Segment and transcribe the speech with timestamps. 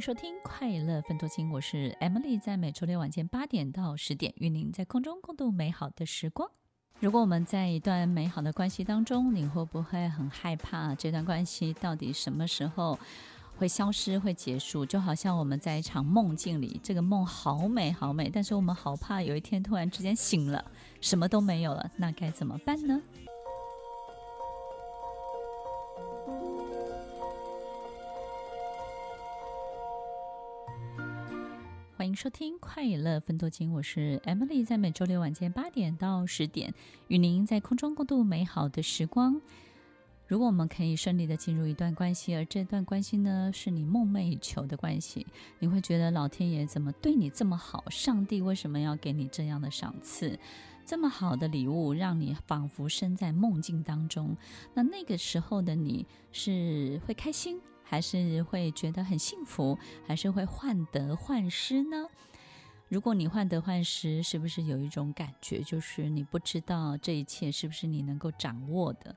[0.00, 6.50] 收听《快乐分多金》，我是 Emily，在每周六晚间八点到十点，与您在空中共度美好的时光。
[7.00, 12.98] 如果我们在一段美好的关系当中，你会不会很害怕这段关系到底什么时候
[13.58, 14.86] 会消失、会结束？
[14.86, 20.64] 就好像我们在一场梦境里，这个梦好美好美，但是我们好怕有一天突然之间醒了，
[21.02, 23.02] 什么都没有了，那该怎么办呢？
[32.00, 36.72] 欢迎收听《快乐分多金》，我是 Emily，在每周六晚间八点到十点，
[37.08, 39.38] 与您在空中共度美好的时光。
[40.26, 45.26] 如果我们可以顺利的进入一段关系，而这段关系呢，是你梦寐以求的关系，
[45.58, 47.84] 你会觉得老天爷怎么对你这么好？
[47.90, 50.38] 上帝为什么要给你这样的赏赐？
[50.86, 54.34] 这么好的礼物，让你仿佛身在梦境当中。
[54.72, 57.60] 那那个时候的你是会开心？
[57.90, 62.06] 还是会觉得很幸福，还是会患得患失呢？
[62.88, 69.16] 如果你患得患失，是不是有一种感觉，就是你不知道这一切是不是你能够掌握的？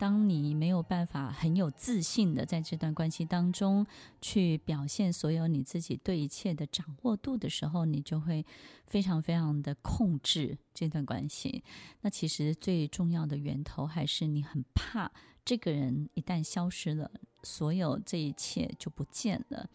[0.00, 3.86] 当你没有办法很有自信的在这段关系当中
[4.22, 8.46] 去表现所有你自己对一切的掌握度的时候，你就会
[8.86, 11.62] 非常非常的控制这段关系。
[12.00, 15.12] 那其实最重要的源头还是你很怕
[15.44, 17.10] 这个人一旦消失了，
[17.42, 19.68] 所有这一切就不见了。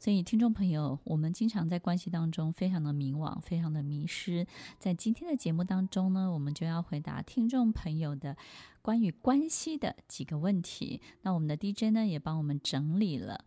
[0.00, 4.46] 所以，听众朋友，我们经常在关系当中非常的迷惘，非常的迷失。
[4.78, 8.34] 在今天的节目当中呢，我们就要回答听众朋友的
[8.80, 11.02] 关于关系的几个问题。
[11.20, 13.44] 那我们的 DJ 呢，也帮我们整理了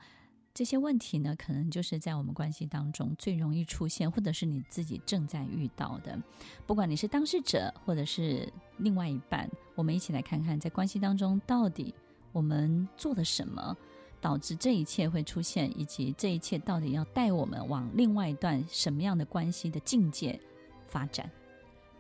[0.54, 6.22] 这些问题呢，可能就是在我们关系当中最容易出现，或者是你自己正在遇到的。
[6.68, 8.48] 不管你是当事者，或者是
[8.78, 11.96] 另外一半，我们一起来看看，在关系当中到底
[12.32, 13.76] 我们做了什么。
[14.24, 20.40] 导致这一切会出现，以及这一切到底要带我们往另外一段什么样的关系的境界
[20.88, 21.30] 发展？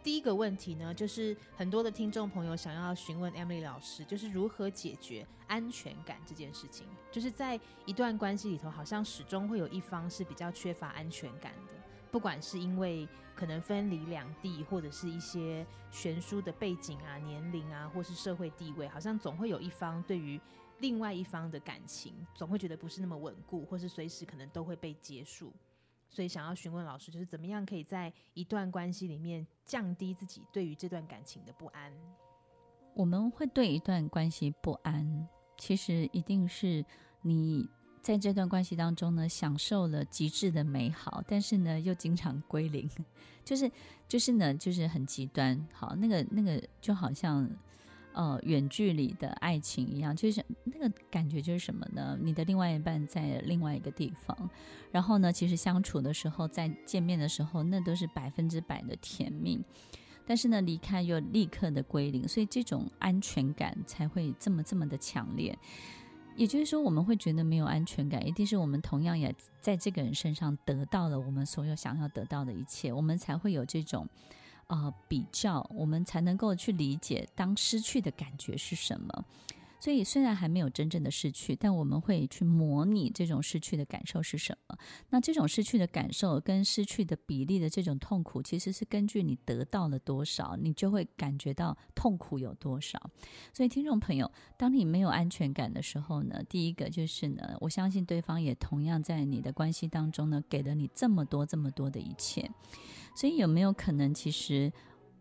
[0.01, 6.87] 第一个问题呢，就是很多的听众朋友想要询问 Emily 老师，就是如何解决安全感这件事情。
[7.11, 11.73] 就是在一段关系里头，好像始终会有一方是比较缺乏安全感的，
[12.09, 13.05] 不管是因为
[13.35, 20.39] 可能分离两地，或者是一些悬殊的背景啊、年龄啊，或是社会地位，好像总会有一方对于
[20.79, 25.53] 另外一方的感情总会觉得不是那么稳固，或是随时可能都会被结束，
[26.09, 31.93] 所以想要询问老师，就是怎么样可以在一段关系里面降低自己对于这段感情的不安？
[32.93, 36.83] 我们会对一段关系不安，其实一定是
[37.21, 37.69] 你
[38.01, 42.89] 在这段关系当中呢，享受了极致的美好，但是呢又经常归零，
[43.45, 43.71] 就是
[44.07, 45.65] 就是呢就是很极端。
[45.71, 47.49] 好，那个那个就好像。
[48.13, 52.15] 呃，远距离的爱情一样，就是那个感觉就是什么呢？
[52.21, 54.49] 你的另外一半在另外一个地方，
[54.91, 59.59] 然后呢，其实相处的时候，在见面的时候，那都是百分之百的甜蜜，
[60.27, 65.57] 但是呢，离开又立刻的归零，所以这种安全感才会这么这么的强烈。
[66.35, 74.07] 也就是说，我们会觉得没有安全感，一定是我们同样也在这个人身上得到了我们所有想要得到的一切，我们才会有这种。
[74.67, 79.25] 呃，比较我们才能够去理解，当失去的感觉是什么。
[79.79, 84.77] 所以虽然还没有真正的失去，但我们会去模拟这种失去的感受是什么。
[85.09, 92.97] 那这种失去的感受跟失去的比例的这种痛苦，其实是根据你得到了多少，你就会感觉到痛苦有多少。
[93.51, 102.49] 所以听众朋友，当你没有安全感的时候呢，第一个就是呢，我相信对方也同样在你的关系当中呢，给了你这么多这么多的一切。
[103.15, 104.71] 所以有没有可能，其实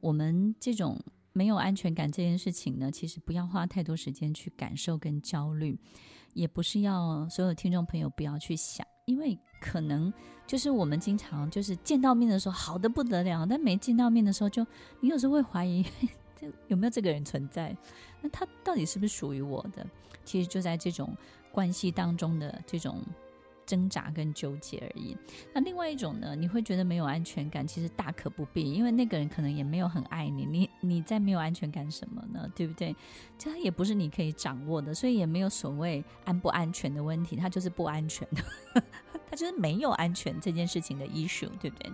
[0.01, 0.99] 我们这种。
[1.35, 5.75] 没有安全感这件事情呢，其实不要花太多时间去感受跟焦虑，
[6.35, 10.13] 也不是要所有听众朋友不要去想，因为可能
[10.47, 14.63] 就是我们经常就是见到面的时候好得不得了，但没见到面的时候就
[15.01, 15.83] 你有时候会怀疑
[16.39, 17.75] 这有没有这个人存在，
[18.21, 19.87] 那他到底是不是属于我的？
[20.23, 21.17] 其实就在这种
[21.51, 23.03] 关系当中的这种
[23.67, 25.17] 挣扎跟纠结而已。
[25.53, 32.49] 那另外一种呢，你会觉得没有安全感，其实大可不必，因为那个人可能也没有很爱你，你你在没有安全感什么呢？
[32.55, 32.95] 对不对？
[33.39, 38.83] 这也不是你可以掌握的，所以也没有所谓安不安全的问题，他就是不安全的，
[39.29, 41.93] 他就是没有安全这件事情的 issue，对不对？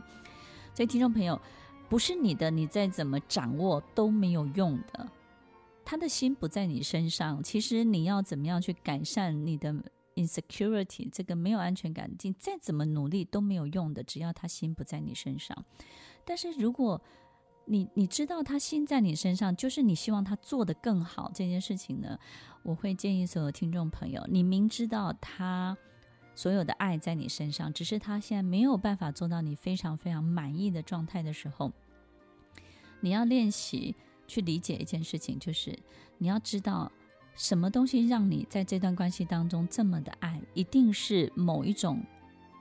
[0.75, 1.41] 所以听众朋友，
[1.89, 5.09] 不是你的，你再怎么掌握都没有用的。
[5.85, 9.75] 他的心不在你身上，其实你要怎么样去改善你的
[10.19, 14.03] insecurity，这个没有安全感，你再怎么努力都没有用的。
[14.03, 15.65] 只要他心不在你身上，
[16.25, 17.01] 但是如果
[17.67, 22.19] 你你知道他心在你身上，就是你希望他做得更好这件事情呢，
[22.63, 25.77] 我会建议所有听众朋友，你明知道他
[26.35, 31.73] 所有的爱在你身上，只是他现在没有办法做到你非常非常满意的状态的时候，
[33.01, 33.95] 你要练习。
[34.31, 35.75] 去理解一件事情，就是
[36.19, 36.93] 你要知道
[37.39, 42.03] 什么东西让你在这段关系当中这么的爱，一定是某一种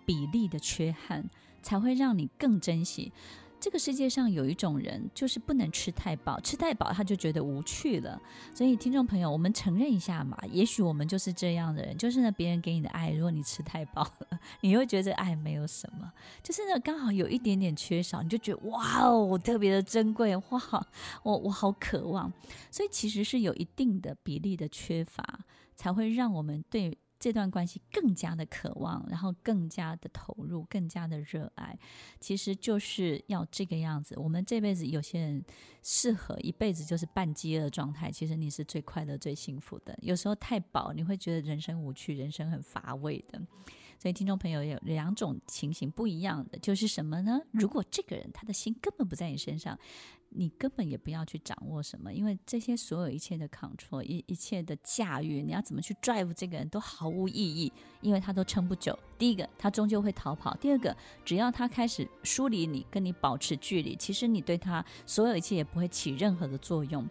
[0.06, 1.28] 比例的缺憾，
[1.64, 3.12] 才会让你更珍惜。
[3.60, 8.22] 这个世界上有一种人，就是不能吃太饱，吃太饱他就觉得无趣了。
[8.54, 16.12] 所以，听众朋友，我们承认一下嘛，也许我们就是这样的人，就是呢，别人给你的爱，如果你吃太饱了， 你会觉得爱没有什么，
[16.44, 20.88] 就是呢，刚好有一点点缺少，你就觉得哇哦，特别的珍贵，哇，
[21.24, 22.32] 我我好渴望。
[22.70, 25.40] 所以，其实是有一定的比例的缺乏，
[25.76, 26.98] 才会让我们对。
[27.20, 31.78] 这段关系更加的渴望，然后更加的投入，更加的热爱，
[32.20, 34.16] 其实就是要这个样子。
[34.18, 35.44] 我们这辈子有些人
[35.82, 39.98] 适合一辈子就是半饥饿状态，其实你是最快乐、最幸福的。
[40.02, 43.42] 有时候太饱，你会觉得人生无趣，人生很乏味的。
[44.00, 47.42] 所以听众朋友有两种情形不一样的，就是什么呢？
[47.52, 49.78] 如果这个人他的心根本不在你身上。
[50.30, 57.72] 你根本也不要去掌握什么，因为这些所有一切的 control，一一切的驾驭，你要怎么去 drive 这个人都毫无意义，
[58.02, 58.98] 因为他都撑不久。
[59.18, 60.96] 第一个，他终究会逃跑；第二个，
[61.26, 67.08] 只要他开始疏离你，跟你保持距离，其实你对他所有一切也不会起任何的作用。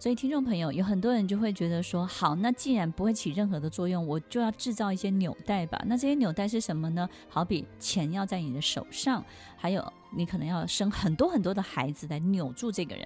[0.00, 5.82] 所以，听众朋友，有很多人就会觉得说：好，那既然不会起任何的作用，我就要制造一些纽带吧。
[5.86, 7.08] 那这些纽带是什么呢？
[7.28, 9.24] 好比钱要在你的手上，
[9.56, 13.04] 还有你可能要生很多很多的孩子来扭住这个人。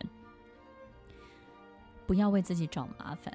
[2.07, 3.33] 不要为自己找麻烦。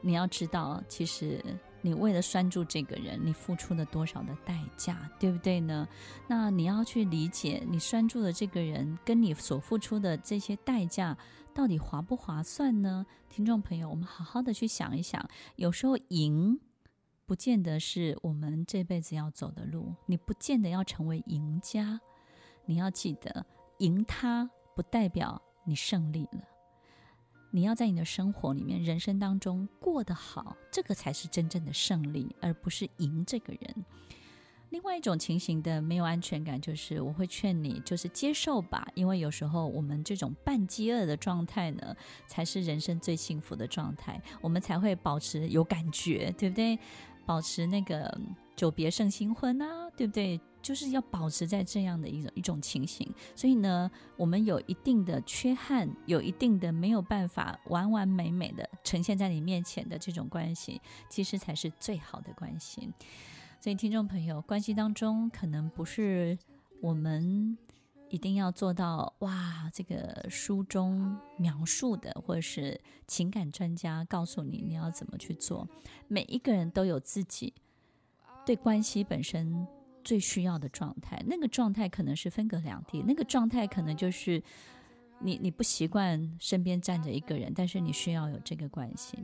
[0.00, 1.44] 你要知道，其实
[1.84, 5.86] 你为了拴住这个人，你付出了多少的代价，对不对呢？
[6.26, 11.14] 那你要去理解，你拴住的这个人跟你所付出的这些代价。
[11.52, 13.04] 到底划不划算呢？
[13.28, 15.28] 听众朋友，我们好好的去想一想。
[15.56, 16.58] 有时候赢，
[17.26, 19.94] 不见得是我们这辈子要走的路。
[20.06, 22.00] 你不见得要成为赢家。
[22.64, 23.44] 你要记得，
[23.80, 26.53] 赢他不代表你胜利了。
[27.54, 33.84] 你要在你的生活里面、人生当中过得好，这个才是真正的胜利，而不是赢这个人。
[34.70, 41.94] 另外一种情形的没有安全感，就是我会劝你，就是接受吧，因为有时候我们这种半饥饿的状态呢，
[42.26, 46.76] 才是人生最幸福的状态，我们才会保持有感觉，对不对？
[47.24, 48.20] 保持那个
[48.56, 50.40] 久别胜新婚啊，对不对？
[50.62, 53.06] 就是要保持在这样的一种一种情形。
[53.36, 60.80] 所以呢，我们有一定的缺憾，有一定的没有办法完完美美的呈现在你面前的这种关系，
[61.10, 62.90] 其实才是最好的关系。
[63.60, 66.38] 所以，听众朋友，关系当中可能不是
[66.80, 67.58] 我们
[68.08, 75.68] 一定要做到哇，这个书中描述的，或者是情感专家告诉你你要怎么去做。
[76.08, 77.52] 每一个人都有自己
[78.44, 79.66] 对关系本身
[80.02, 84.42] 最需要的状态，那个状态可能是分隔两地，那个状态可能就是
[85.20, 89.18] 你你不习惯身边站着一个人，但是你需要有这个关系。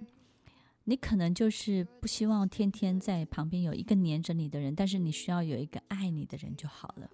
[0.85, 7.09] 你可能就是不希望天天在旁边有一个黏着你的人，但是你需要有一个爱你的人就好了。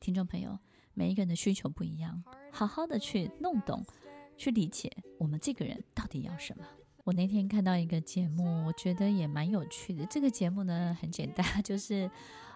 [0.00, 0.58] 听众朋友，
[0.92, 3.82] 每一个人的需求不一样，好好的去弄懂、
[4.36, 6.64] 去理解我们这个人到底要什么。
[7.10, 10.06] 我那天看到一个节目，我觉得也蛮有趣的。
[10.06, 12.08] 这个节目呢很简单， 就是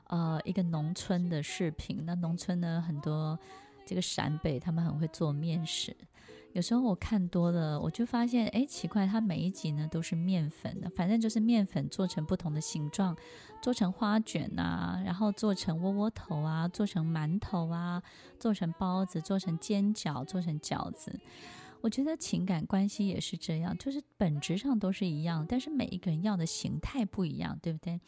[0.06, 2.04] 呃一个农村的视频。
[2.06, 3.36] 那农村呢很多
[3.84, 5.96] 这个陕北，他们很会做面食。
[6.52, 13.16] 有时候我看多了，我就发现，哎，奇怪，它每一集呢都是面粉的，反正就是面粉做成不同的形状，
[13.60, 18.00] 做成花卷啊，然后做成窝窝头啊，做成馒头啊，
[18.38, 21.18] 做成包子，做成煎饺，做成饺子。
[21.84, 28.00] 我觉得情感关系也是这样，就是本质上都是一样，但是每一个人要的形态不一样，对不对？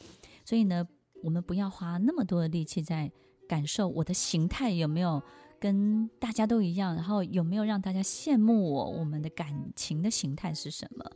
[0.46, 0.88] 所以呢，
[1.22, 3.12] 我们不要花那么多的力气在
[3.46, 5.22] 感受我的形态有没有。
[5.58, 8.90] 跟大家都一样，然后有没有让大家羡慕我？
[8.90, 11.10] 我们的感情的形态是什么？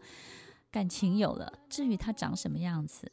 [0.71, 3.13] 感情有了，至于它长什么样子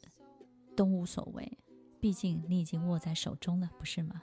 [0.74, 1.58] 都无所谓。
[2.00, 4.22] 毕竟你已经握在手中了，不是吗？